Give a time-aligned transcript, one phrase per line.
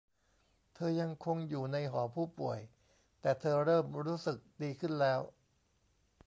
[0.73, 2.59] เธอยังคงอยู่ในหอผู้ป่วย
[3.21, 5.21] แต่เธอเริ่มรู้สึกดีขึ้นแล้ว